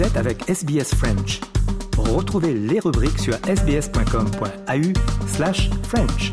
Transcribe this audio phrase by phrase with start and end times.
[0.00, 1.40] Vous êtes avec SBS French.
[1.98, 6.32] Retrouvez les rubriques sur sbs.com.au slash French.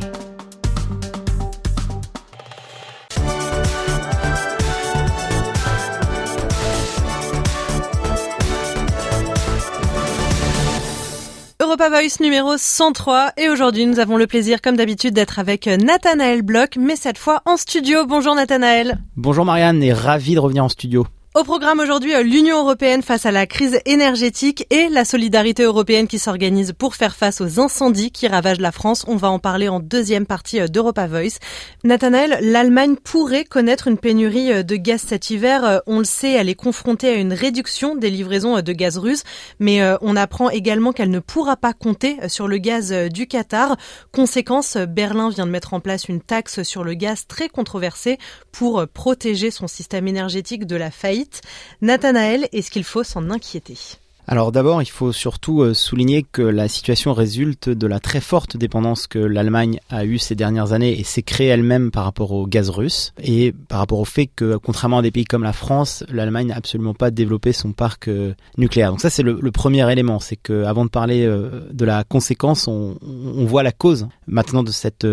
[11.60, 16.42] Europa Voice numéro 103 et aujourd'hui nous avons le plaisir comme d'habitude d'être avec Nathanaël
[16.42, 18.06] Bloch mais cette fois en studio.
[18.06, 19.00] Bonjour Nathanaël.
[19.18, 21.06] Bonjour Marianne et ravi de revenir en studio.
[21.38, 26.08] Au programme aujourd'hui, euh, l'Union européenne face à la crise énergétique et la solidarité européenne
[26.08, 29.06] qui s'organise pour faire face aux incendies qui ravagent la France.
[29.08, 31.38] On va en parler en deuxième partie euh, d'Europa Voice.
[31.84, 35.84] Nathanaël, l'Allemagne pourrait connaître une pénurie euh, de gaz cet hiver.
[35.86, 39.22] On le sait, elle est confrontée à une réduction des livraisons de gaz russe,
[39.60, 43.78] mais on apprend également qu'elle ne pourra pas compter sur le gaz du Qatar.
[44.12, 48.18] Conséquence, Berlin vient de mettre en place une taxe sur le gaz très controversée
[48.52, 51.27] pour protéger son système énergétique de la faillite.
[51.82, 53.78] Nathanaël, est-ce qu'il faut s'en inquiéter
[54.30, 58.58] alors d'abord, il faut surtout euh, souligner que la situation résulte de la très forte
[58.58, 62.46] dépendance que l'Allemagne a eue ces dernières années et s'est créée elle-même par rapport au
[62.46, 66.04] gaz russe et par rapport au fait que, contrairement à des pays comme la France,
[66.10, 68.92] l'Allemagne n'a absolument pas développé son parc euh, nucléaire.
[68.92, 72.68] Donc ça, c'est le, premier élément, c'est que avant de parler euh, de la conséquence,
[72.68, 75.06] on, on, voit la cause maintenant de cette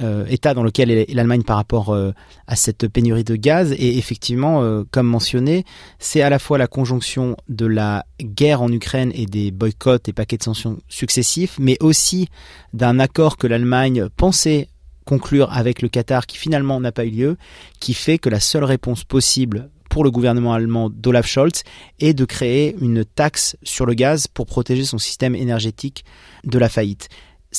[0.00, 2.12] euh, état dans lequel est l'Allemagne par rapport euh,
[2.46, 3.72] à cette pénurie de gaz.
[3.72, 5.64] Et effectivement, euh, comme mentionné,
[5.98, 10.12] c'est à la fois la conjonction de la guerre en Ukraine et des boycotts et
[10.12, 12.28] paquets de sanctions successifs, mais aussi
[12.72, 14.68] d'un accord que l'Allemagne pensait
[15.04, 17.36] conclure avec le Qatar qui finalement n'a pas eu lieu,
[17.80, 21.64] qui fait que la seule réponse possible pour le gouvernement allemand d'Olaf Scholz
[21.98, 26.04] est de créer une taxe sur le gaz pour protéger son système énergétique
[26.44, 27.08] de la faillite.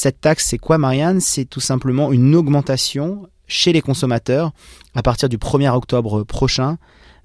[0.01, 1.19] Cette taxe, c'est quoi, Marianne?
[1.19, 4.53] C'est tout simplement une augmentation chez les consommateurs
[4.95, 6.77] à partir du 1er octobre prochain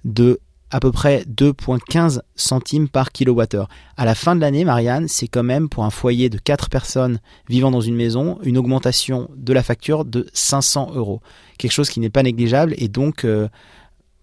[0.04, 0.40] de
[0.72, 3.68] à peu près 2,15 centimes par kilowattheure.
[3.96, 7.20] À la fin de l'année, Marianne, c'est quand même pour un foyer de 4 personnes
[7.48, 11.20] vivant dans une maison une augmentation de la facture de 500 euros.
[11.58, 13.46] Quelque chose qui n'est pas négligeable et donc euh,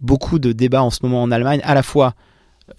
[0.01, 2.15] beaucoup de débats en ce moment en Allemagne, à la fois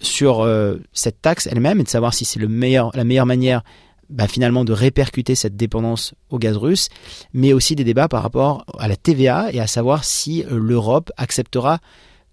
[0.01, 3.63] sur euh, cette taxe elle-même et de savoir si c'est la meilleure manière
[4.09, 6.89] bah, finalement de répercuter cette dépendance au gaz russe,
[7.33, 11.11] mais aussi des débats par rapport à la TVA et à savoir si euh, l'Europe
[11.17, 11.79] acceptera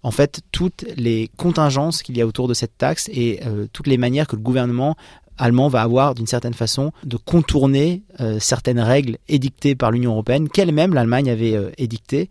[0.03, 3.87] en fait toutes les contingences qu'il y a autour de cette taxe et euh, toutes
[3.87, 4.95] les manières que le gouvernement
[5.37, 10.49] allemand va avoir d'une certaine façon de contourner euh, certaines règles édictées par l'Union européenne
[10.49, 12.29] qu'elle-même l'Allemagne avait édictées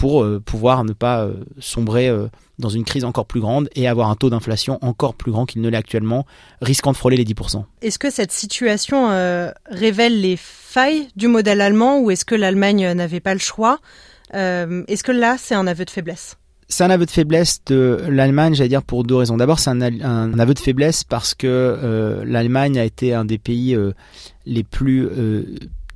[0.00, 1.28] pour pouvoir ne pas
[1.58, 2.10] sombrer
[2.60, 5.62] dans une crise encore plus grande et avoir un taux d'inflation encore plus grand qu'il
[5.62, 6.26] ne l'est actuellement,
[6.62, 7.64] risquant de frôler les 10%.
[7.82, 12.92] Est-ce que cette situation euh, révèle les failles du modèle allemand ou est-ce que l'Allemagne
[12.92, 13.80] n'avait pas le choix?
[14.34, 16.36] Euh, Est-ce que là, c'est un aveu de faiblesse?
[16.68, 19.36] C'est un aveu de faiblesse de l'Allemagne, j'allais dire pour deux raisons.
[19.36, 23.76] D'abord, c'est un, aveu de faiblesse parce que euh, l'Allemagne a été un des pays
[24.46, 25.08] les plus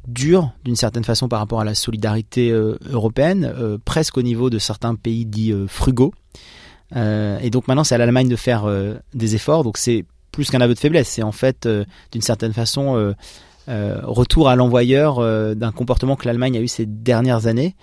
[0.06, 4.94] durs d'une certaine façon par rapport à la solidarité européenne, presque au niveau de certains
[4.94, 6.12] pays dits frugaux.
[6.96, 9.64] Euh, et donc maintenant, c'est à l'Allemagne de faire euh, des efforts.
[9.64, 11.08] Donc c'est plus qu'un aveu de faiblesse.
[11.08, 13.14] C'est en fait, euh, d'une certaine façon,
[13.66, 15.20] retour à l'envoyeur
[15.56, 17.76] d'un comportement que l'Allemagne a eu ces dernières années.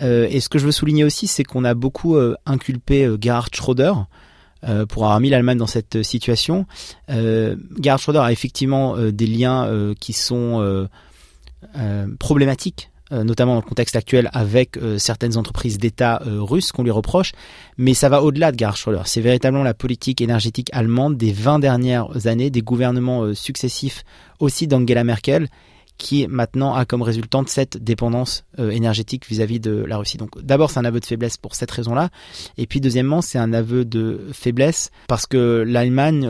[0.00, 2.16] et ce que je veux souligner aussi, c'est qu'on a beaucoup
[2.46, 3.92] inculpé Gerhard Schröder.
[4.88, 6.64] pour avoir mis l'Allemagne dans cette situation.
[7.08, 10.88] Gerhard Schröder a effectivement des liens qui sont
[12.18, 16.82] problématiques euh, notamment dans le contexte actuel avec euh, certaines entreprises d'État euh, russes qu'on
[16.82, 17.30] lui reproche,
[17.78, 19.06] mais ça va au-delà de Gerhard.
[19.06, 24.02] C'est véritablement la politique énergétique allemande des 20 dernières années, des gouvernements successifs
[24.40, 25.48] aussi d'Angela Merkel,
[25.98, 30.18] qui maintenant a comme résultante cette dépendance énergétique vis-à-vis de la Russie.
[30.18, 32.10] Donc d'abord c'est un aveu de faiblesse pour cette raison-là,
[32.58, 36.28] et puis deuxièmement c'est un aveu de faiblesse parce que l'Allemagne,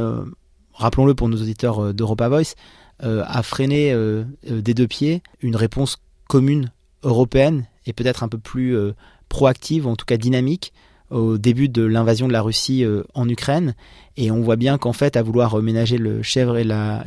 [0.75, 2.55] rappelons-le pour nos auditeurs d'Europa Voice,
[3.01, 3.95] a freiné
[4.45, 5.99] des deux pieds une réponse
[6.29, 6.71] commune
[7.03, 8.93] européenne et peut-être un peu plus euh,
[9.29, 10.73] proactive, en tout cas dynamique,
[11.11, 13.75] au début de l'invasion de la Russie euh, en Ukraine.
[14.17, 17.05] Et on voit bien qu'en fait, à vouloir ménager le chèvre et la,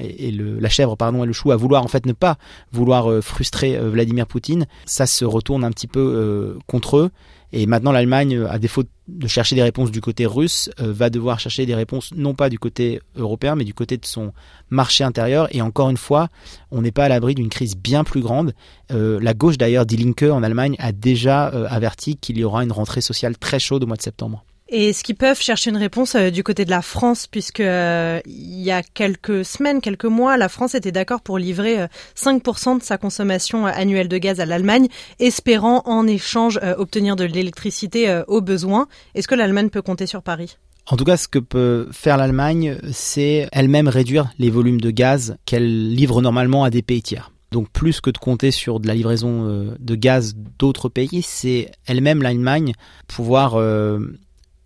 [0.70, 2.38] chèvre pardon, et le chou, à vouloir en fait ne pas
[2.72, 7.12] vouloir euh, frustrer Vladimir Poutine, ça se retourne un petit peu contre eux.
[7.52, 11.40] Et maintenant, l'Allemagne, à défaut de chercher des réponses du côté russe, euh, va devoir
[11.40, 14.34] chercher des réponses non pas du côté européen, mais du côté de son
[14.70, 15.48] marché intérieur.
[15.56, 16.30] Et encore une fois,
[16.70, 18.54] on n'est pas à l'abri d'une crise bien plus grande.
[18.92, 22.64] Euh, la gauche, d'ailleurs, Die Linke en Allemagne, a déjà euh, averti qu'il y aura
[22.64, 24.46] une rentrée sociale très chaude au mois de septembre.
[24.72, 28.20] Et est-ce qu'ils peuvent chercher une réponse euh, du côté de la France, puisque euh,
[28.28, 32.78] il y a quelques semaines, quelques mois, la France était d'accord pour livrer 5% euh,
[32.78, 34.88] de sa consommation annuelle de gaz à l'Allemagne,
[35.20, 38.88] espérant en échange obtenir de l'électricité au besoin.
[39.16, 40.58] Est-ce que l'Allemagne peut compter sur Paris?
[40.88, 45.38] En tout cas, ce que peut faire l'Allemagne, c'est elle-même réduire les volumes de gaz
[45.46, 47.32] qu'elle livre normalement à des pays tiers.
[47.52, 52.22] Donc plus que de compter sur de la livraison de gaz d'autres pays, c'est elle-même
[52.22, 52.74] l'Allemagne
[53.08, 53.58] pouvoir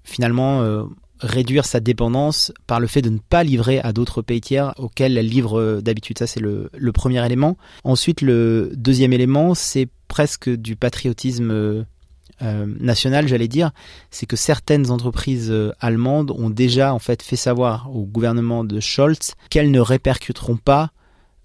[0.03, 0.83] finalement euh,
[1.19, 5.17] réduire sa dépendance par le fait de ne pas livrer à d'autres pays tiers auxquels
[5.17, 6.19] elle livre d'habitude.
[6.19, 7.57] Ça c'est le, premier élément.
[7.83, 11.85] Ensuite le deuxième élément c'est presque du patriotisme
[12.41, 13.71] national, j'allais dire,
[14.11, 19.35] c'est que certaines entreprises allemandes ont déjà en fait fait savoir au gouvernement de Scholz
[19.49, 20.91] qu'elles ne répercuteront pas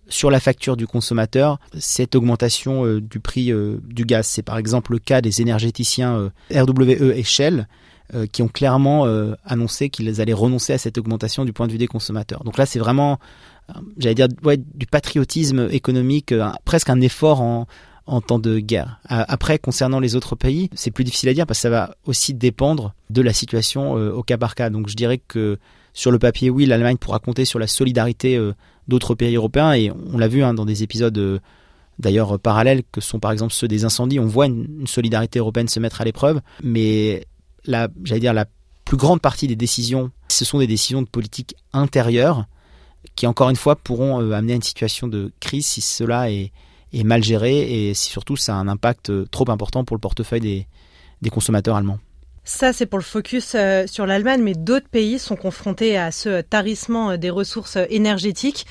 [0.08, 4.26] sur la facture du consommateur cette augmentation euh, du prix euh, du gaz.
[4.26, 7.68] C'est par exemple le cas des énergéticiens euh, RWE et Shell
[8.32, 9.06] qui ont clairement
[9.44, 12.42] annoncé qu'ils allaient renoncer à cette augmentation du point de vue des consommateurs.
[12.44, 13.18] Donc là, c'est vraiment,
[13.98, 16.34] j'allais dire, du patriotisme économique,
[16.64, 17.66] presque un effort en,
[18.26, 19.00] temps de guerre.
[19.04, 22.32] Après, concernant les autres pays, c'est plus difficile à dire parce que ça va aussi
[22.32, 24.70] dépendre de la situation au cas par cas.
[24.70, 25.58] Donc je dirais que
[25.92, 28.38] sur le papier, oui, l'Allemagne pourra compter sur la solidarité
[28.88, 29.72] d'autres pays européens.
[29.74, 31.38] Et on l'a vu hein, dans des épisodes euh,
[31.98, 34.18] d'ailleurs parallèles que sont par exemple ceux des incendies.
[34.18, 37.26] On voit une, solidarité européenne se mettre à l'épreuve, mais
[37.68, 38.46] la, j'allais dire la
[38.84, 42.46] plus grande partie des décisions, ce sont des décisions de politique intérieure
[43.14, 46.52] qui encore une fois pourront euh, amener à une situation de crise si cela est,
[47.04, 50.66] mal géré et si surtout ça a un impact euh, trop important pour le portefeuille
[51.20, 51.98] des, consommateurs allemands.
[52.44, 56.40] Ça, c'est pour le focus euh, sur l'Allemagne, mais d'autres pays sont confrontés à ce
[56.40, 58.66] tarissement des ressources énergétiques.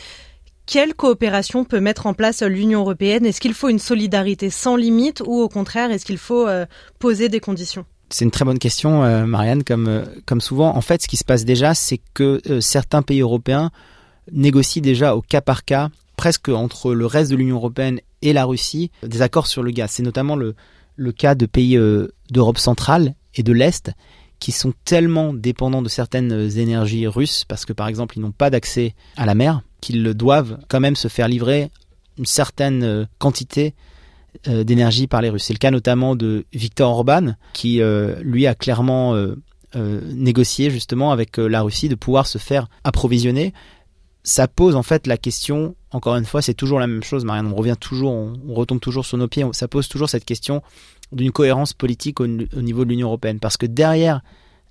[0.66, 3.26] Quelle coopération peut mettre en place l'Union européenne?
[3.26, 6.48] Est-ce qu'il faut une solidarité sans limite ou au contraire, est-ce qu'il faut
[7.00, 7.86] poser des conditions?
[8.10, 10.76] C'est une très bonne question, Marianne, comme, comme souvent.
[10.76, 13.72] En fait, ce qui se passe déjà, c'est que certains pays européens
[14.32, 18.46] négocient déjà au cas par cas, presque entre le reste de l'Union européenne et la
[18.46, 19.92] Russie, des accords sur le gaz.
[19.92, 20.56] C'est notamment le,
[21.12, 21.78] cas de pays
[22.32, 23.92] d'Europe centrale et de l'Est
[24.40, 28.50] qui sont tellement dépendants de certaines énergies russes, parce que par exemple ils n'ont pas
[28.50, 31.70] d'accès à la mer, qu'ils doivent quand même se faire livrer
[32.18, 33.72] une certaine euh, quantité euh,
[34.46, 35.46] d'énergie par les Russes.
[35.46, 39.16] C'est le cas notamment de Viktor Orban, qui euh, lui a clairement
[39.76, 43.54] négocié justement avec la Russie de pouvoir se faire approvisionner.
[44.24, 47.48] Ça pose en fait la question, encore une fois, c'est toujours la même chose, Marianne,
[47.48, 50.62] on revient toujours, on, on retombe toujours sur nos pieds, ça pose toujours cette question
[51.12, 53.40] d'une cohérence politique au, niveau de l'Union européenne.
[53.40, 54.22] Parce que derrière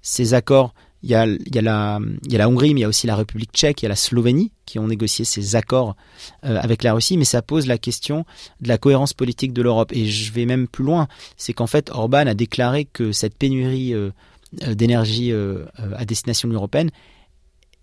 [0.03, 0.75] ces accords,
[1.07, 1.25] il y, a,
[2.39, 4.51] la Hongrie, mais il y a aussi la République tchèque, il y a la Slovénie
[4.65, 5.95] qui ont négocié ces accords
[6.45, 8.25] euh, avec la Russie, mais ça pose la question
[8.61, 9.93] de la cohérence politique de l'Europe.
[9.93, 11.07] Et je vais même plus loin,
[11.37, 14.11] c'est qu'en fait Orban a déclaré que cette pénurie euh,
[14.65, 16.91] euh, d'énergie à destination de l'Union européenne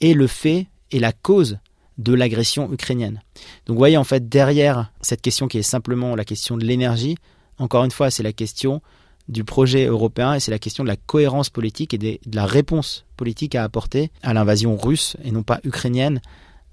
[0.02, 1.60] est le fait et la cause
[1.98, 3.22] de l'agression ukrainienne.
[3.66, 7.16] Donc vous voyez en fait derrière cette question qui est simplement la question de l'énergie,
[7.58, 8.82] encore une fois, c'est la question
[9.30, 13.06] du projet européen et c'est la question de la cohérence politique et de la réponse
[13.16, 16.22] politique à apporter à l'invasion russe et non pas ukrainienne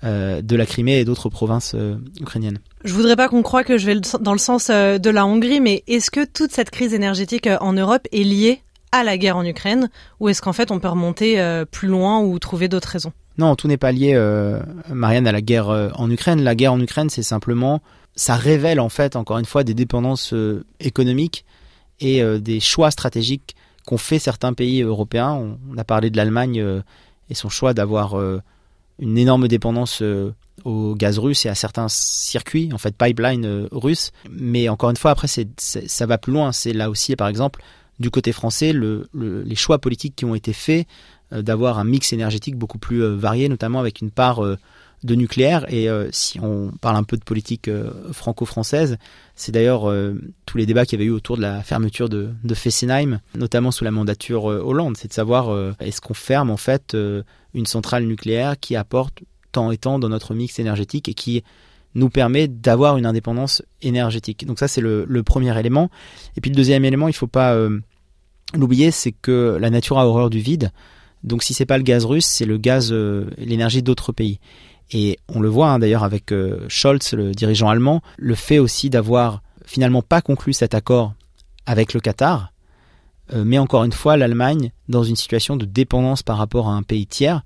[0.03, 2.59] euh, de la Crimée et d'autres provinces euh, ukrainiennes.
[2.85, 5.61] Je voudrais pas qu'on croie que je vais dans le sens euh, de la Hongrie,
[5.61, 8.63] mais est-ce que toute cette crise énergétique en Europe est liée
[8.93, 12.39] à la guerre en Ukraine ou est-ce qu'en fait on peut remonter plus loin ou
[12.39, 13.13] trouver d'autres raisons?
[13.39, 14.19] Non, tout n'est pas lié,
[14.89, 16.43] Marianne, à la guerre en Ukraine.
[16.43, 17.83] La guerre en Ukraine, c'est simplement
[18.17, 20.35] ça révèle en fait encore une fois des dépendances
[20.81, 21.45] économiques
[22.01, 23.55] et euh, des choix stratégiques
[23.87, 25.33] qu'ont fait certains pays européens.
[25.33, 26.83] On, a parlé de l'Allemagne euh,
[27.29, 28.17] et son choix d'avoir
[28.99, 30.03] une énorme dépendance
[30.65, 34.11] au gaz russe et à certains circuits, en fait pipeline russes.
[34.29, 36.51] Mais encore une fois, après, ça va plus loin.
[36.51, 37.63] C'est là aussi, par exemple,
[38.01, 40.89] du côté français, le, les choix politiques qui ont été faits
[41.31, 44.43] d'avoir un mix énergétique beaucoup plus varié, notamment avec une part
[45.03, 45.65] de nucléaire.
[45.73, 48.99] Et euh, si on parle un peu de politique euh, franco-française,
[49.35, 50.15] c'est d'ailleurs euh,
[50.47, 53.85] tous les débats qu'il y avait eu autour de la fermeture de, Fessenheim, notamment sous
[53.85, 56.97] la mandature Hollande, c'est de savoir est-ce qu'on ferme en fait
[57.55, 59.21] une centrale nucléaire qui apporte
[59.53, 61.43] tant et tant dans notre mix énergétique et qui
[61.95, 64.47] nous permet d'avoir une indépendance énergétique.
[64.47, 65.91] Donc ça c'est le, premier élément.
[66.37, 67.57] Et puis le deuxième élément, il faut pas
[68.53, 70.71] l'oublier, c'est que la nature a horreur du vide.
[71.23, 72.93] Donc si c'est pas le gaz russe, c'est le gaz,
[73.39, 74.39] l'énergie d'autres pays.
[74.93, 78.91] Et on le voit hein, d'ailleurs avec euh, Scholz, le dirigeant allemand, le fait aussi
[78.91, 81.15] d'avoir finalement pas conclu cet accord
[81.67, 82.53] avec le Qatar,
[83.33, 86.83] euh, met encore une fois l'Allemagne dans une situation de dépendance par rapport à un
[86.83, 87.43] pays tiers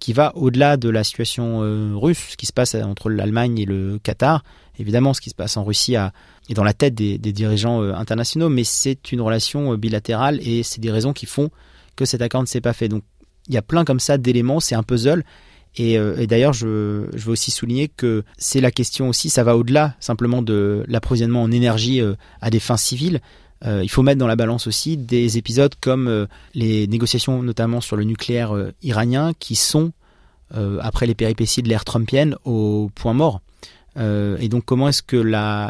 [0.00, 3.64] qui va au-delà de la situation euh, russe, ce qui se passe entre l'Allemagne et
[3.64, 4.42] le Qatar.
[4.78, 8.62] Évidemment, ce qui se passe en Russie est dans la tête des dirigeants internationaux, mais
[8.62, 11.50] c'est une relation bilatérale et c'est des raisons qui font
[11.96, 12.88] que cet accord ne s'est pas fait.
[12.88, 13.02] Donc
[13.48, 15.24] il y a plein comme ça d'éléments, c'est un puzzle
[15.80, 16.66] euh, et, d'ailleurs, je,
[17.12, 21.50] veux aussi souligner que c'est la question aussi, ça va au-delà simplement de l'approvisionnement en
[21.50, 23.20] énergie euh, à des fins civiles.
[23.64, 28.04] il faut mettre dans la balance aussi des épisodes comme les négociations notamment sur le
[28.04, 29.90] nucléaire iranien qui sont,
[30.80, 33.40] après les péripéties de l'ère trumpienne, au point mort.
[33.96, 35.16] et donc comment est-ce que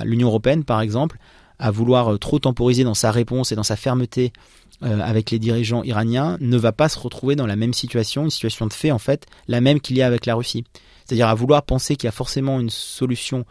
[0.04, 1.18] l'Union européenne, par exemple,
[1.58, 4.32] à vouloir trop temporiser dans sa réponse et dans sa fermeté
[4.80, 8.66] avec les dirigeants iraniens, ne va pas se retrouver dans la même situation, une situation
[8.66, 10.62] de fait en fait, la même qu'il y a avec la Russie.
[11.04, 13.44] C'est-à-dire à vouloir penser qu'il y a forcément une solution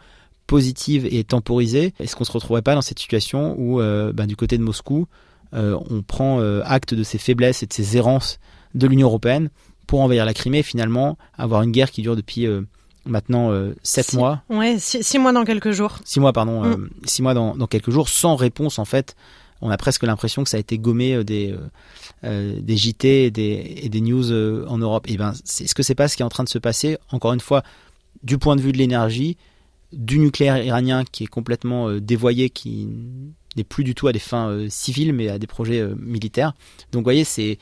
[0.48, 4.34] positive et temporisée, est-ce qu'on se retrouverait pas dans cette situation où, euh, ben, du
[4.34, 5.06] côté de Moscou,
[5.54, 8.38] euh, on prend euh, acte de ces faiblesses et de ces errances
[8.74, 9.50] de l'Union européenne
[9.86, 12.46] pour envahir la Crimée et finalement avoir une guerre qui dure depuis
[13.08, 14.42] maintenant 7 mois.
[14.48, 15.98] Ouais, 6 mois dans quelques jours.
[16.04, 16.62] 6 mois, pardon,
[17.04, 17.24] 6 mm.
[17.24, 19.16] mois dans, dans, quelques jours, sans réponse en fait.
[19.60, 21.54] On a presque l'impression que ça a été gommé des,
[22.22, 24.32] des JT et des, et des news
[24.68, 25.06] en Europe.
[25.08, 27.32] Et ben, est-ce que c'est pas ce qui est en train de se passer Encore
[27.32, 27.64] une fois,
[28.22, 29.36] du point de vue de l'énergie,
[29.92, 32.88] du nucléaire iranien qui est complètement euh, dévoyé, qui
[33.56, 36.52] n'est plus du tout à des fins euh, civiles, mais à des projets euh, militaires.
[36.92, 37.58] Donc vous voyez, c'est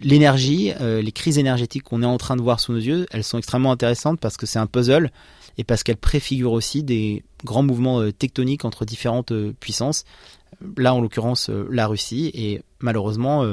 [0.00, 3.38] l'énergie, les crises énergétiques qu'on est en train de voir sous nos yeux, elles sont
[3.38, 5.10] extrêmement intéressantes parce que c'est un puzzle
[5.56, 10.04] et parce qu'elles préfigurent aussi des grands mouvements tectoniques entre différentes puissances.
[10.76, 13.44] Là, en l'occurrence, la Russie et malheureusement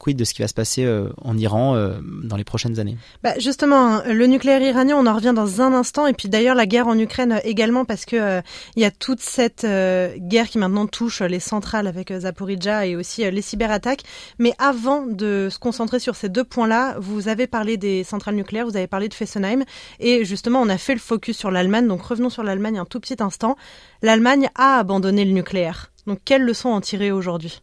[0.00, 2.96] quid de ce qui va se passer euh, en Iran euh, dans les prochaines années
[3.22, 6.54] bah Justement, hein, le nucléaire iranien, on en revient dans un instant, et puis d'ailleurs
[6.56, 8.40] la guerre en Ukraine également, parce que
[8.76, 13.30] il y a toute cette guerre qui maintenant touche les centrales avec Zaporizhia et aussi
[13.30, 14.02] les cyberattaques.
[14.38, 18.66] Mais avant de se concentrer sur ces deux points-là, vous avez parlé des centrales nucléaires,
[18.66, 19.64] vous avez parlé de Fessenheim,
[19.98, 21.86] et justement on a fait le focus sur l'Allemagne.
[21.86, 23.56] Donc revenons sur l'Allemagne un tout petit instant.
[24.02, 25.92] L'Allemagne a abandonné le nucléaire.
[26.06, 27.62] Donc quelles leçons en tirer aujourd'hui?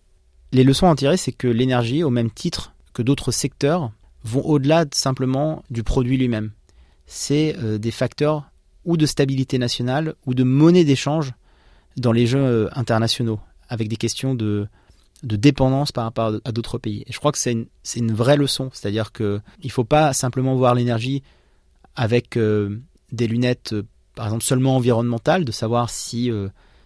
[0.52, 3.92] Les leçons à en tirer, c'est que l'énergie, au même titre que d'autres secteurs,
[4.24, 6.52] vont au-delà simplement du produit lui-même.
[7.06, 8.50] C'est euh, des facteurs
[8.86, 11.34] ou de stabilité nationale ou de monnaie d'échange
[11.96, 13.40] dans les jeux euh, internationaux,
[13.70, 14.68] avec des questions de,
[15.24, 17.04] dépendance par rapport à d'autres pays.
[17.08, 20.56] Et je crois que c'est une, une, vraie leçon, c'est-à-dire qu'il ne faut pas simplement
[20.56, 21.24] voir l'énergie
[21.96, 22.80] avec euh,
[23.12, 23.76] des lunettes,
[24.16, 26.32] par exemple, seulement environnementales, de savoir si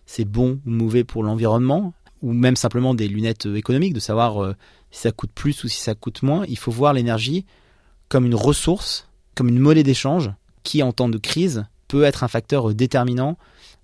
[0.06, 4.44] c'est bon ou mauvais pour l'environnement, ou même simplement des lunettes euh, économiques, de savoir
[4.44, 4.56] euh,
[4.92, 6.46] si ça coûte plus ou si ça coûte moins.
[6.48, 7.46] Il faut voir l'énergie
[8.10, 10.32] comme une ressource, comme une monnaie d'échange,
[10.64, 13.38] qui en temps de crise peut être un facteur euh, déterminant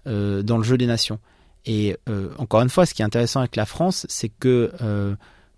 [0.05, 1.19] dans le jeu des nations.
[1.65, 1.97] Et
[2.37, 4.71] encore une fois, ce qui est intéressant avec la France, c'est que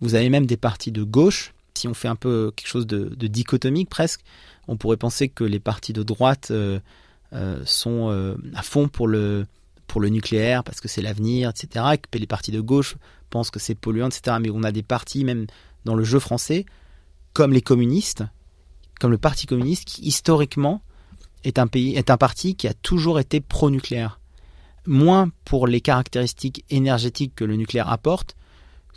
[0.02, 1.54] vous avez même des partis de gauche.
[1.76, 4.22] Si on fait un peu quelque chose de, de dichotomique presque,
[4.68, 6.52] on pourrait penser que les partis de droite
[7.64, 9.46] sont à fond pour le
[9.90, 11.86] pour le nucléaire parce que c'est l'avenir, etc.
[11.94, 12.96] Et que les partis de gauche
[13.30, 14.38] pensent que c'est polluant, etc.
[14.40, 15.48] Mais on a des partis, même
[15.84, 16.66] dans le jeu français,
[17.34, 18.24] comme les communistes,
[19.02, 20.82] comme le Parti communiste, qui historiquement
[21.44, 24.20] est un, pays, est un parti qui a toujours été pro-nucléaire.
[24.86, 28.36] Moins pour les caractéristiques énergétiques que le nucléaire apporte,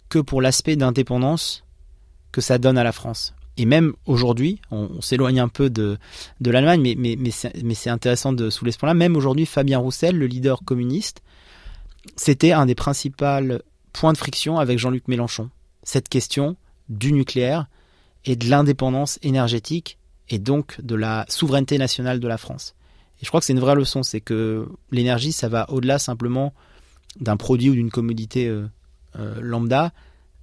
[0.09, 1.65] que pour l'aspect d'indépendance
[2.31, 5.99] que ça donne à la France et même aujourd'hui, on, s'éloigne un peu de,
[6.41, 10.17] de l'Allemagne, mais, mais, mais c'est intéressant de sous ce point-là, même aujourd'hui, Fabien Roussel,
[10.17, 11.23] le leader communiste,
[12.17, 13.61] c'était un des principaux
[13.93, 15.51] points de friction avec Jean-Luc Mélenchon.
[15.83, 16.57] Cette question
[16.89, 17.67] du nucléaire
[18.25, 22.75] et de l'indépendance énergétique et donc de la souveraineté nationale de la France.
[23.21, 26.55] Et je crois que c'est une vraie leçon, c'est que l'énergie, ça va au-delà simplement
[27.21, 28.67] d'un produit ou d'une commodité euh,
[29.19, 29.93] euh, lambda,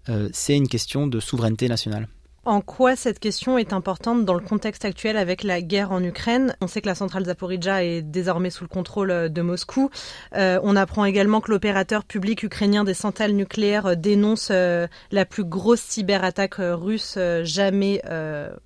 [0.09, 2.07] euh, c'est une question de souveraineté nationale.
[2.45, 6.55] En quoi cette question est importante dans le contexte actuel avec la guerre en Ukraine?
[6.61, 9.89] On sait que la centrale Zaporizhia est désormais sous le contrôle euh, de Moscou.
[10.35, 15.43] Euh, on apprend également que l'opérateur public ukrainien des centrales nucléaires euh, dénonce la plus
[15.43, 18.01] grosse cyberattaque russe jamais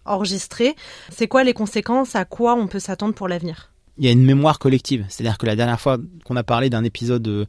[0.06, 0.76] enregistrée.
[1.10, 2.16] C'est quoi les conséquences?
[2.16, 3.72] À quoi on peut s'attendre pour l'avenir?
[3.98, 5.06] Il y a une mémoire collective.
[5.10, 7.48] C'est-à-dire que la dernière fois qu'on a parlé d'un épisode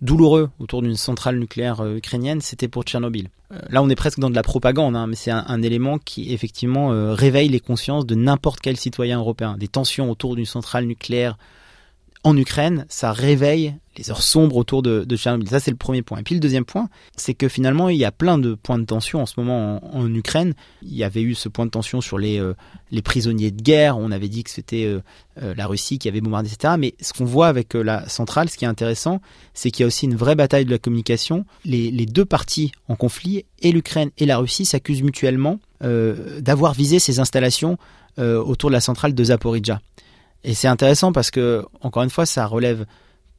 [0.00, 3.28] douloureux autour d'une centrale nucléaire euh, ukrainienne, c'était pour Tchernobyl.
[3.52, 6.32] Euh, là, on est presque dans de la propagande, hein, mais c'est un, élément qui
[6.32, 9.56] effectivement euh, réveille les consciences de n'importe quel citoyen européen.
[9.58, 11.38] Des tensions autour d'une centrale nucléaire
[12.24, 15.48] en Ukraine, ça réveille les heures sombres autour de, de Tchernobyl.
[15.48, 16.18] Ça, c'est le premier point.
[16.18, 18.84] Et puis le deuxième point, c'est que finalement, il y a plein de points de
[18.84, 20.54] tension en ce moment en, Ukraine.
[20.82, 22.54] Il y avait eu ce point de tension sur les, euh,
[23.04, 23.98] prisonniers de guerre.
[23.98, 25.00] On avait dit que c'était euh,
[25.42, 26.74] euh, la Russie qui avait bombardé, etc.
[26.78, 29.20] Mais ce qu'on voit avec la centrale, ce qui est intéressant,
[29.54, 31.44] c'est qu'il y a aussi une vraie bataille de la communication.
[31.64, 37.20] Les, deux parties en conflit, et l'Ukraine et la Russie, s'accusent mutuellement d'avoir visé ces
[37.20, 37.76] installations
[38.18, 39.80] autour de la centrale de Zaporizhia.
[40.44, 42.86] Et c'est intéressant parce que, encore une fois, ça relève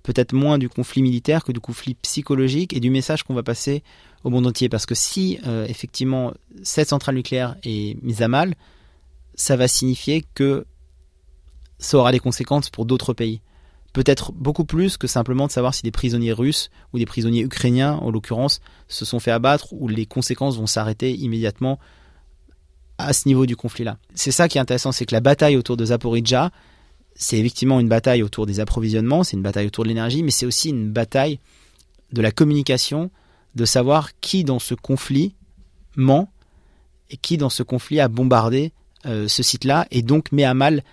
[0.07, 3.83] peut-être moins du conflit militaire que du conflit psychologique et du message qu'on va passer
[4.23, 4.69] au monde entier.
[4.69, 6.33] Parce que si euh, effectivement
[6.63, 8.55] cette centrale nucléaire est mise à mal,
[9.35, 10.65] ça va signifier que
[11.77, 13.41] ça aura des conséquences pour d'autres pays.
[13.91, 17.95] peut-être beaucoup plus que simplement de savoir si des prisonniers russes ou des prisonniers ukrainiens,
[17.95, 21.79] en l'occurrence, se sont fait abattre ou les conséquences vont s'arrêter immédiatement
[22.97, 23.97] à ce niveau du conflit-là.
[24.13, 26.51] C'est ça qui est intéressant, c'est que la bataille autour de Zaporizhia,
[27.17, 30.45] c'est effectivement une bataille autour des approvisionnements, c'est une bataille autour de l'énergie, mais c'est
[30.45, 31.39] aussi une bataille
[32.13, 33.09] de la communication,
[33.55, 35.33] de savoir qui dans ce conflit
[35.95, 36.29] ment
[37.09, 38.71] et qui dans ce conflit a bombardé
[39.05, 40.83] euh, ce site-là et donc met à mal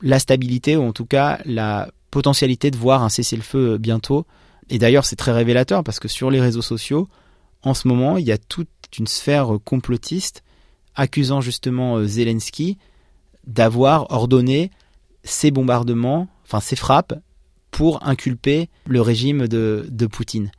[0.00, 4.26] la stabilité ou en tout cas la potentialité de voir un cessez-le-feu bientôt.
[4.70, 7.08] Et d'ailleurs c'est très révélateur parce que sur les réseaux sociaux,
[7.62, 8.68] en ce moment, il y a toute
[8.98, 10.42] une sphère complotiste
[10.94, 12.78] accusant justement euh, Zelensky
[13.46, 14.70] d'avoir ordonné
[15.24, 17.14] ces bombardements, enfin ces frappes,
[17.70, 20.50] pour inculper le régime de, de Poutine.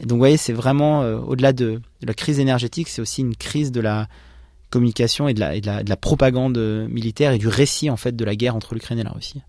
[0.00, 3.36] Et donc vous voyez, c'est vraiment, euh, au-delà de, la crise énergétique, c'est aussi une
[3.36, 4.08] crise de la
[4.70, 7.96] communication et de la, et de la, de la propagande militaire et du récit en
[7.96, 9.42] fait de la guerre entre l'Ukraine et la Russie.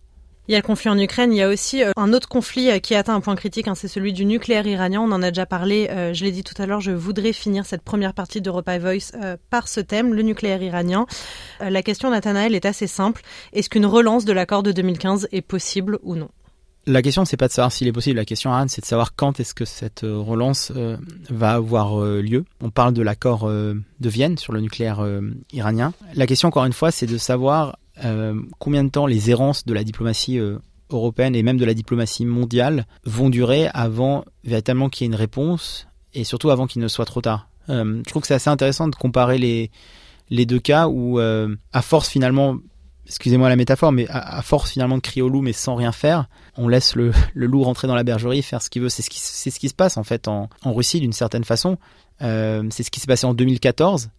[0.49, 2.71] Il y a le conflit en Ukraine, il y a aussi euh, un autre conflit
[2.71, 4.99] euh, qui atteint un point critique, hein, c'est celui du nucléaire iranien.
[4.99, 7.67] On en a déjà parlé, euh, je l'ai dit tout à l'heure, je voudrais finir
[7.67, 9.11] cette première partie d'Europa Voice
[9.51, 11.05] par ce thème, le nucléaire iranien.
[11.59, 13.21] la question, Nathanaël, est assez simple.
[13.53, 16.29] Est-ce qu'une relance de l'accord de 2015 est possible ou non?
[16.87, 18.17] La question, c'est pas de savoir s'il est possible.
[18.17, 20.71] La question, Anne, c'est de savoir quand est-ce que cette relance
[21.29, 22.45] va avoir lieu.
[22.61, 25.05] On parle de l'accord de Vienne sur le nucléaire
[25.53, 25.93] iranien.
[26.15, 27.77] La question, encore une fois, c'est de savoir
[28.57, 30.57] combien de temps les errances de la diplomatie euh,
[30.89, 35.19] européenne et même de la diplomatie mondiale vont durer avant véritablement qu'il y ait une
[35.19, 37.49] réponse et surtout avant qu'il ne soit trop tard?
[37.69, 42.09] Euh, je trouve que c'est assez intéressant de comparer les, deux cas où, à force
[42.09, 42.57] finalement,
[43.05, 46.27] excusez-moi la métaphore, mais à, force finalement de crier au loup mais sans rien faire,
[46.57, 48.89] on laisse le, loup rentrer dans la bergerie, faire ce qu'il veut.
[48.89, 49.09] C'est ce
[49.59, 51.77] qui, se passe en fait en, Russie d'une certaine façon.
[52.19, 54.09] c'est ce qui s'est passé en 2014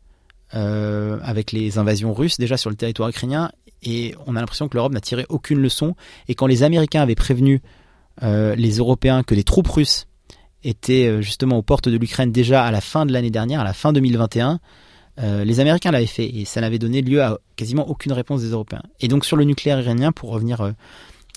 [0.53, 4.77] euh, avec les invasions russes déjà sur le territoire ukrainien et on a l'impression que
[4.77, 5.95] l'Europe n'a tiré aucune leçon.
[6.29, 7.61] Et quand les Américains avaient prévenu
[8.23, 10.07] euh, les Européens que les troupes russes
[10.63, 13.65] étaient euh, justement aux portes de l'Ukraine déjà à la fin de l'année dernière, à
[13.65, 14.61] la fin 2021,
[15.19, 18.51] euh, les Américains l'avaient fait et ça n'avait donné lieu à quasiment aucune réponse des
[18.51, 18.83] Européens.
[19.01, 20.75] Et donc sur le nucléaire iranien, pour revenir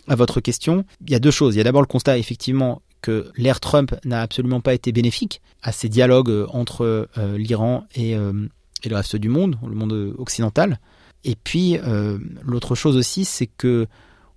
[0.08, 1.56] à votre question, il y a deux choses.
[1.56, 5.42] Il y a d'abord le constat effectivement que l'ère Trump n'a absolument pas été bénéfique
[5.62, 10.80] à ces dialogues entre l'Iran et le reste du monde, le monde occidental.
[11.24, 13.88] Et puis euh, l'autre chose aussi, c'est que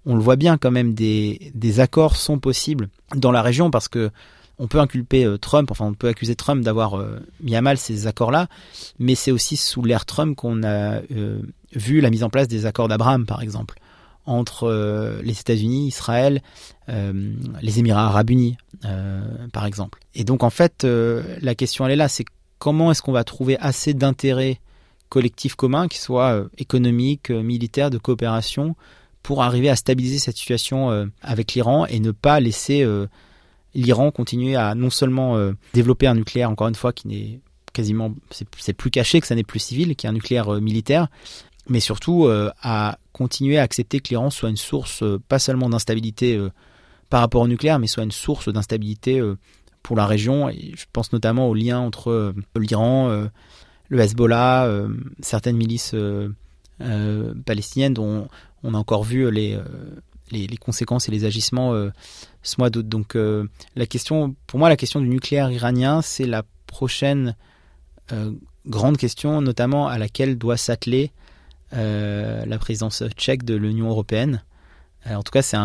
[0.05, 3.89] on le voit bien quand même des, des accords sont possibles dans la région parce
[3.89, 4.11] que
[4.59, 7.77] on peut inculper euh, Trump, enfin on peut accuser Trump d'avoir euh, mis à mal
[7.77, 8.47] ces accords-là,
[8.99, 11.01] mais c'est aussi sous l'ère Trump qu'on a
[11.73, 13.79] vu la mise en place des accords d'Abraham, par exemple,
[14.25, 16.41] entre les États-Unis, Israël,
[16.89, 18.57] les Émirats arabes unis,
[19.53, 19.99] par exemple.
[20.15, 22.25] Et donc en fait, la question elle est là, c'est
[22.59, 24.61] comment est-ce qu'on va trouver assez d'intérêt
[25.09, 28.77] collectif commun, qui soit euh, économique, euh, militaire, de coopération,
[29.23, 32.87] pour arriver à stabiliser cette situation euh, avec l'Iran et ne pas laisser
[33.75, 35.37] l'Iran continuer à non seulement
[35.75, 37.41] développer un nucléaire, encore une fois, qui n'est
[37.73, 41.09] quasiment, c'est plus caché, que ça n'est plus civil, qui est un nucléaire militaire,
[41.69, 42.29] mais surtout
[42.63, 46.41] à continuer à accepter que l'Iran soit une source pas seulement d'instabilité
[47.11, 49.21] par rapport au nucléaire, mais soit une source d'instabilité
[49.83, 50.49] pour la région.
[50.51, 53.29] Je pense notamment au lien entre l'Iran,
[53.89, 54.89] le Hezbollah, euh,
[55.21, 56.29] certaines milices euh,
[56.81, 58.29] euh, palestiniennes dont
[58.63, 59.59] on a encore vu les,
[60.61, 61.73] conséquences et les agissements
[62.43, 62.89] ce mois d'août.
[62.89, 63.17] Donc
[63.77, 67.37] la question, pour moi, la question du nucléaire iranien, c'est la prochaine
[68.67, 71.13] grande question, notamment à laquelle doit s'atteler
[71.71, 74.43] la présidence tchèque de l'Union européenne.
[75.09, 75.57] en tout cas, c'est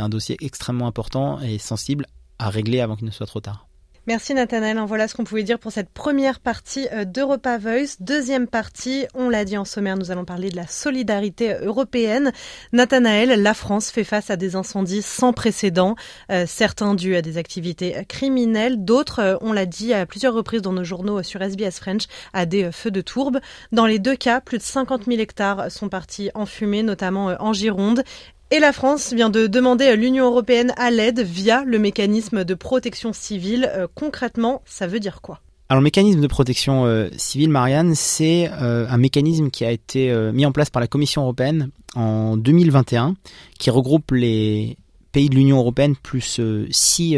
[0.00, 2.06] un dossier extrêmement important et sensible
[2.40, 3.68] à régler avant qu'il ne soit trop tard.
[4.06, 4.78] Merci Nathanaël.
[4.86, 7.96] Voilà ce qu'on pouvait dire pour cette première partie euh, d'Europa Voice.
[8.00, 12.30] Deuxième partie, on l'a dit en sommaire, nous allons parler de la solidarité européenne.
[12.74, 15.96] Nathanaël, la France fait face à des incendies sans précédent,
[16.30, 20.60] euh, certains dus à des activités criminelles, d'autres, euh, on l'a dit à plusieurs reprises
[20.60, 22.02] dans nos journaux sur SBS French,
[22.34, 23.40] à des feux de tourbe.
[23.72, 27.54] Dans les deux cas, plus de 50 000 hectares sont partis en fumée, notamment en
[27.54, 28.04] Gironde.
[28.50, 32.54] Et la France vient de demander à l'Union européenne à l'aide via le mécanisme de
[32.54, 33.70] protection civile.
[33.74, 35.40] Euh, concrètement, ça veut dire quoi?
[35.70, 40.14] Alors le mécanisme de protection euh, civile, Marianne, c'est euh, un mécanisme qui a été
[40.32, 43.16] mis en place par la Commission européenne en 2021,
[43.58, 44.76] qui regroupe les
[45.12, 47.16] pays de l'Union européenne plus six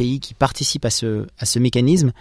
[0.00, 2.12] pays qui participent à ce, mécanisme.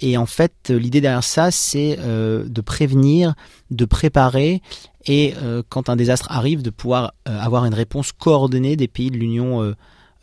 [0.00, 3.34] Et en fait, l'idée derrière ça, c'est de prévenir,
[3.70, 4.62] de préparer
[5.06, 9.10] et euh, quand un désastre arrive, de pouvoir euh, avoir une réponse coordonnée des pays
[9.10, 9.74] de l'Union euh,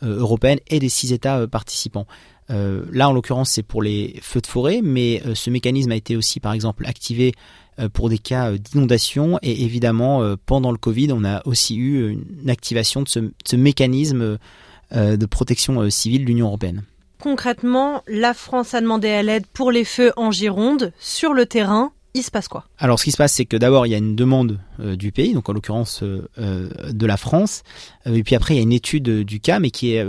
[0.02, 2.06] européenne et des six États participants.
[2.48, 6.38] là, en l'occurrence, c'est pour les feux de forêt, mais ce mécanisme a été aussi,
[6.38, 7.32] par exemple, activé
[7.92, 13.02] pour des cas d'inondation et évidemment, pendant le Covid, on a aussi eu une activation
[13.02, 14.38] de ce mécanisme
[14.92, 16.84] de protection civile de l'Union européenne.
[17.20, 20.92] Concrètement, la France a demandé à l'aide pour les feux en Gironde.
[21.00, 22.64] Sur le terrain, il se passe quoi?
[22.78, 25.12] Alors ce qui se passe, c'est que d'abord il y a une demande euh, du
[25.12, 27.62] pays, donc en l'occurrence euh, euh, de la France,
[28.06, 30.04] et puis après il y a une étude du cas, mais qui est,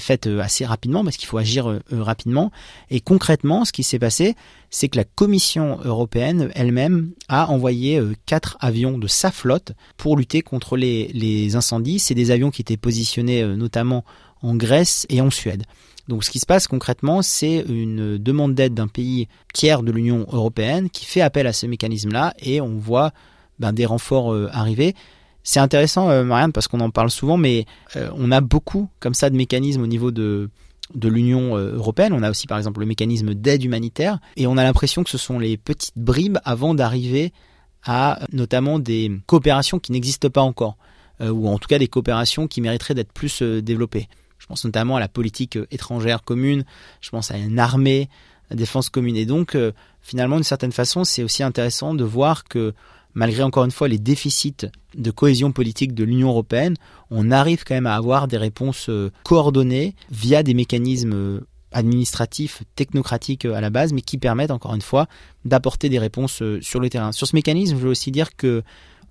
[0.00, 2.50] faite assez rapidement parce qu'il faut agir rapidement.
[2.90, 4.34] Et concrètement, ce qui s'est passé,
[4.70, 10.42] c'est que la Commission européenne elle-même a envoyé quatre avions de sa flotte pour lutter
[10.42, 11.98] contre les incendies.
[11.98, 14.04] C'est des avions qui étaient positionnés notamment
[14.42, 15.64] en Grèce et en Suède.
[16.08, 20.26] Donc ce qui se passe concrètement, c'est une demande d'aide d'un pays tiers de l'Union
[20.30, 23.12] européenne qui fait appel à ce mécanisme-là et on voit
[23.58, 24.94] ben, des renforts euh, arriver.
[25.42, 27.66] C'est intéressant, euh, Marianne, parce qu'on en parle souvent, mais
[27.96, 30.50] euh, on a beaucoup comme ça de mécanismes au niveau de,
[30.94, 32.12] de l'Union européenne.
[32.12, 35.18] On a aussi par exemple le mécanisme d'aide humanitaire et on a l'impression que ce
[35.18, 37.32] sont les petites bribes avant d'arriver
[37.84, 40.76] à notamment des coopérations qui n'existent pas encore,
[41.20, 44.08] ou en tout cas des coopérations qui mériteraient d'être plus développées.
[44.46, 46.64] Je pense notamment à la politique euh, étrangère commune,
[47.00, 48.08] je pense à une armée,
[48.48, 49.16] à la défense commune.
[49.16, 52.72] Et donc, euh, finalement, d'une certaine façon, c'est aussi intéressant de voir que
[53.14, 56.76] malgré encore une fois les déficits de cohésion politique de l'Union européenne,
[57.10, 61.40] on arrive quand même à avoir des réponses euh, coordonnées via des mécanismes
[61.72, 65.08] administratifs, technocratiques à la base, mais qui permettent encore une fois
[65.44, 67.10] d'apporter des réponses sur le terrain.
[67.10, 68.62] Sur ce mécanisme, je veux aussi dire que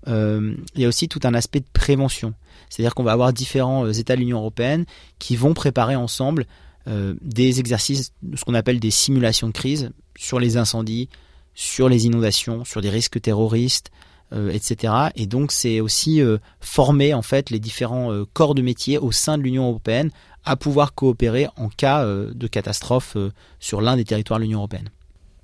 [0.07, 2.33] il y a aussi tout un aspect de prévention.
[2.69, 4.85] C'est-à-dire qu'on va avoir différents euh, États de l'Union européenne
[5.19, 6.45] qui vont préparer ensemble
[6.87, 11.09] euh, des exercices, ce qu'on appelle des simulations de crise sur les incendies,
[11.53, 13.91] sur les inondations, sur des risques terroristes,
[14.33, 14.93] euh, etc.
[15.15, 16.21] Et donc c'est aussi
[16.59, 20.11] former en fait les différents corps de métier au sein de l'Union européenne
[20.43, 23.17] à pouvoir coopérer en cas de catastrophe
[23.59, 24.89] sur l'un des territoires de l'Union européenne.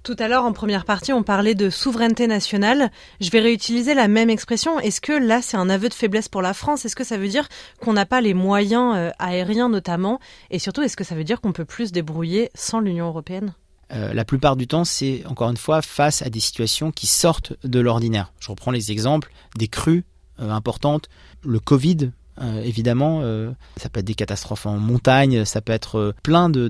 [0.04, 2.90] Tout à l'heure, en première partie, on parlait de souveraineté nationale.
[3.20, 4.80] Je vais réutiliser la même expression.
[4.80, 6.86] Est-ce que là, c'est un aveu de faiblesse pour la France?
[6.86, 7.48] Est-ce que ça veut dire
[7.80, 10.20] qu'on n'a pas les moyens euh, aériens notamment?
[10.50, 13.54] Et surtout, est-ce que ça veut dire qu'on peut plus se débrouiller sans l'Union européenne?
[13.94, 17.54] Euh, la plupart du temps, c'est encore une fois face à des situations qui sortent
[17.64, 18.34] de l'ordinaire.
[18.40, 20.04] Je reprends les exemples des crues
[20.40, 21.10] euh, importantes,
[21.46, 22.12] le Covid
[22.42, 26.50] euh, évidemment, euh, ça peut être des catastrophes en montagne, ça peut être euh, plein
[26.50, 26.70] de,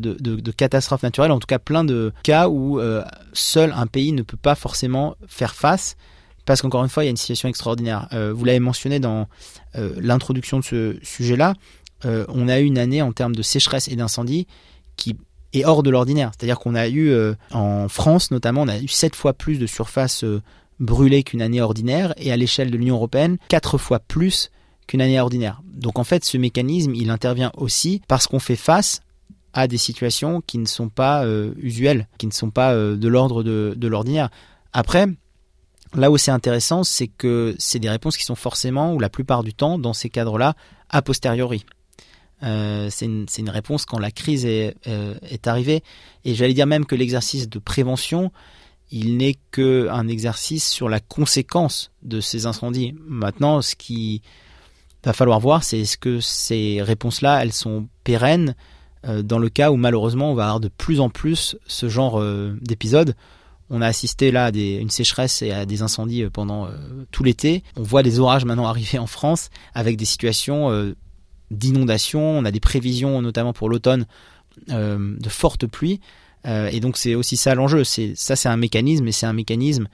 [0.52, 2.80] catastrophes naturelles, en tout cas plein de cas où
[3.34, 5.96] seul un pays ne peut pas forcément faire face,
[6.46, 8.08] parce qu'encore une fois, il y a une situation extraordinaire.
[8.34, 9.28] vous l'avez mentionné dans
[9.76, 11.54] l'introduction de ce sujet-là,
[12.04, 14.48] on a eu une année en termes de sécheresse et d'incendie
[14.98, 15.16] qui
[15.54, 16.32] est hors de l'ordinaire.
[16.38, 17.14] C'est-à-dire qu'on a eu,
[17.52, 20.26] en France notamment, on a eu sept fois plus de surface
[20.80, 24.52] brûlée qu'une année ordinaire, et à l'échelle de l'Union européenne, quatre fois plus
[24.88, 25.62] qu'une année ordinaire.
[25.74, 29.02] Donc en fait, ce mécanisme, il intervient aussi parce qu'on fait face
[29.54, 33.08] à des situations qui ne sont pas euh, usuelles, qui ne sont pas euh, de
[33.08, 34.30] l'ordre de, l'ordinaire.
[34.74, 35.08] Après,
[35.94, 39.44] là où c'est intéressant, c'est que c'est des réponses qui sont forcément, ou la plupart
[39.44, 40.56] du temps, dans ces cadres-là,
[40.90, 41.66] a posteriori.
[42.44, 45.84] Euh, c'est une, une, réponse quand la crise est, est arrivée.
[46.26, 48.32] Et j'allais dire même que l'exercice de prévention,
[48.90, 52.96] il n'est qu'un exercice sur la conséquence de ces incendies.
[53.06, 54.22] Maintenant, ce qui
[55.04, 58.56] va falloir voir, c'est est-ce que ces réponses-là, elles sont pérennes
[59.08, 62.20] euh, dans le cas où malheureusement on va avoir de plus en plus ce genre
[62.20, 63.16] euh, d'épisodes.
[63.72, 66.70] On a assisté là à une sécheresse et à des incendies euh, pendant
[67.12, 67.64] tout l'été.
[67.78, 70.94] On voit des orages maintenant arriver en France avec des situations
[71.50, 72.22] d'inondation.
[72.22, 74.06] On a des prévisions notamment pour l'automne
[74.68, 76.02] de fortes pluies.
[76.46, 77.84] et donc c'est aussi ça l'enjeu.
[77.86, 79.88] Ça, c'est un mécanisme, et c'est un mécanisme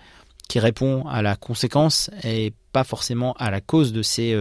[0.50, 4.36] qui répond à la conséquence et pas forcément à la cause de ces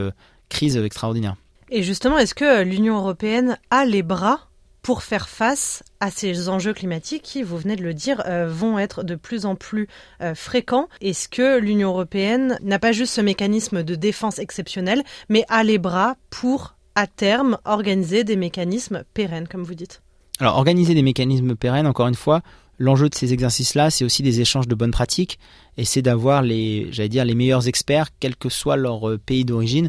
[0.48, 1.36] crise extraordinaire.
[1.70, 4.48] Et justement, est-ce que l'Union européenne a les bras
[4.82, 8.78] pour faire face à ces enjeux climatiques qui, vous venez de le dire, euh, vont
[8.78, 9.88] être de plus en plus
[10.22, 10.88] euh, fréquents?
[11.00, 15.78] Est-ce que l'Union européenne n'a pas juste ce mécanisme de défense exceptionnel, mais a les
[15.78, 20.02] bras pour, à terme, organiser des mécanismes pérennes, comme vous dites?
[20.38, 22.42] Alors, organiser des mécanismes pérennes, encore une fois,
[22.78, 25.40] l'enjeu de ces exercices-là, c'est aussi des échanges de bonnes pratiques,
[25.76, 29.44] et c'est d'avoir les, j'allais dire, les meilleurs experts, quel que soit leur euh, pays
[29.44, 29.88] d'origine,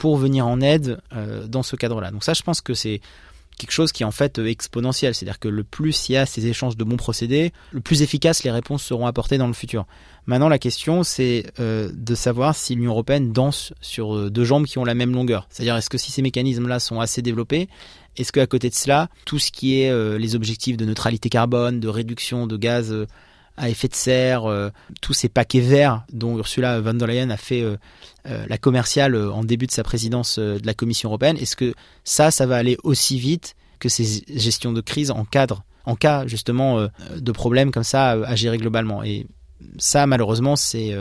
[0.00, 2.10] pour venir en aide euh, dans ce cadre-là.
[2.10, 3.02] Donc ça, je pense que c'est
[3.58, 5.14] quelque chose qui est en fait euh, exponentiel.
[5.14, 8.42] C'est-à-dire que le plus il y a ces échanges de bons procédés, le plus efficace
[8.42, 9.84] les réponses seront apportées dans le futur.
[10.24, 14.78] Maintenant, la question, c'est euh, de savoir si l'Union européenne danse sur deux jambes qui
[14.78, 15.46] ont la même longueur.
[15.50, 17.68] C'est-à-dire, est-ce que si ces mécanismes-là sont assez développés,
[18.16, 21.88] est-ce qu'à côté de cela, tout ce qui est les objectifs de neutralité carbone, de
[21.88, 22.94] réduction de gaz
[23.56, 27.36] à effet de serre, euh, tous ces paquets verts dont Ursula von der Leyen a
[27.36, 27.76] fait euh,
[28.26, 32.30] euh, la commerciale en début de sa présidence de la Commission européenne, est-ce que ça,
[32.30, 35.26] ça va aller aussi vite que ces gestions de crise en
[35.86, 36.86] en cas justement
[37.16, 39.02] de problèmes comme ça à gérer globalement?
[39.02, 39.26] Et
[39.78, 40.94] ça, malheureusement, c'est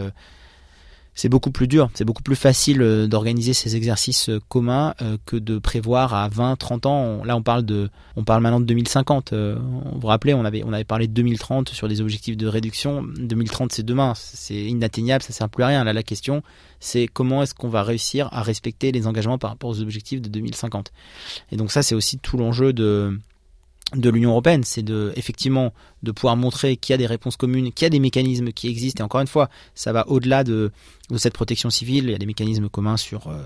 [1.19, 5.17] c'est beaucoup plus dur, c'est beaucoup plus facile euh, d'organiser ces exercices euh, communs euh,
[5.25, 7.25] que de prévoir à 20, 30 ans.
[7.25, 9.33] Là, on parle de, on parle maintenant de 2050.
[9.33, 13.03] Vous vous rappelez, on avait, on avait parlé de 2030 sur des objectifs de réduction.
[13.03, 15.83] 2030, c'est demain, c'est inatteignable, ça sert plus à rien.
[15.83, 16.41] Là, la question,
[16.79, 20.29] c'est comment est-ce qu'on va réussir à respecter les engagements par rapport aux objectifs de
[20.29, 20.93] 2050.
[21.51, 23.19] Et donc ça, c'est aussi tout l'enjeu de
[23.95, 25.73] de l'Union européenne, c'est de effectivement
[26.03, 28.67] de pouvoir montrer qu'il y a des réponses communes, qu'il y a des mécanismes qui
[28.67, 29.03] existent.
[29.03, 30.71] Et encore une fois, ça va au-delà de,
[31.17, 32.05] cette protection civile.
[32.05, 33.43] Il y a des mécanismes communs sur euh,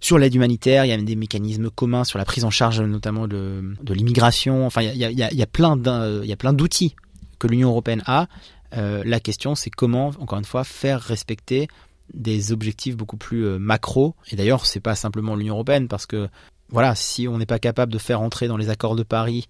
[0.00, 0.84] sur l'aide humanitaire.
[0.84, 4.66] Il y a des mécanismes communs sur la prise en charge, notamment de, de l'immigration.
[4.66, 5.76] Enfin, il y a, il y a, il y a plein
[6.22, 6.96] il y a plein d'outils
[7.38, 8.28] que l'Union européenne a.
[8.76, 11.68] Euh, la question, c'est comment, encore une fois, faire respecter
[12.12, 14.14] des objectifs beaucoup plus euh, macro.
[14.30, 16.28] Et d'ailleurs, c'est pas simplement l'Union européenne, parce que
[16.68, 19.46] voilà, si on n'est pas capable de faire entrer dans les accords de Paris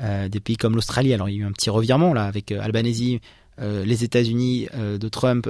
[0.00, 2.52] euh, des pays comme l'Australie, alors il y a eu un petit revirement là avec
[2.52, 2.62] euh,
[3.60, 5.48] euh, les États-Unis de Trump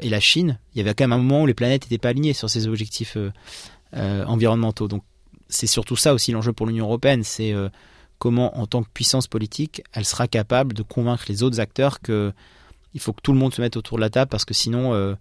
[0.00, 2.08] et la Chine, il y avait quand même un moment où les planètes n'étaient pas
[2.08, 3.16] alignées sur ces objectifs
[3.92, 4.88] environnementaux.
[4.88, 5.04] Donc
[5.48, 7.54] c'est surtout ça aussi l'enjeu pour l'Union européenne, c'est
[8.18, 12.32] comment en tant que puissance politique, elle sera capable de convaincre les autres acteurs que
[12.94, 15.16] il faut que tout le monde se mette autour de la table parce que sinon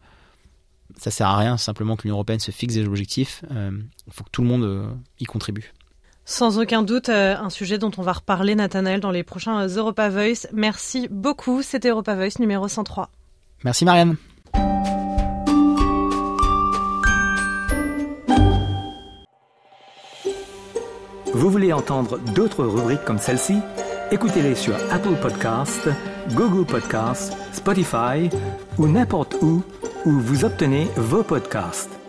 [0.97, 3.43] ça sert à rien simplement que l'Union européenne se fixe des objectifs.
[3.51, 3.71] Euh,
[4.07, 4.87] il faut que tout le monde euh,
[5.19, 5.73] y contribue.
[6.25, 10.09] Sans aucun doute, euh, un sujet dont on va reparler, Nathanaël, dans les prochains Europa
[10.09, 10.47] Voice.
[10.53, 11.61] Merci beaucoup.
[11.61, 13.09] C'était Europa Voice numéro 103.
[13.63, 14.15] Merci, Marianne.
[21.33, 23.57] Vous voulez entendre d'autres rubriques comme celle-ci?
[24.11, 25.89] Écoutez-les sur Apple Podcasts,
[26.35, 28.29] Google Podcasts, Spotify
[28.77, 29.61] ou n'importe où
[30.05, 32.02] où vous obtenez vos podcasts.